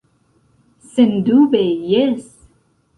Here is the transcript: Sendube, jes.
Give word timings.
Sendube, 0.95 1.63
jes. 1.93 2.27